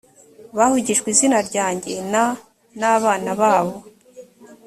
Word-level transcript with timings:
bahugijwe 0.57 1.07
izina 1.13 1.39
ryanjye 1.47 1.93
na 2.11 2.23
nabana 2.79 3.31
babo 3.39 3.75